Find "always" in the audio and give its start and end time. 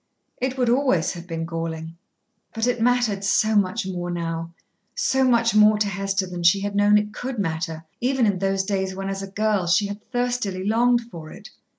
0.67-1.11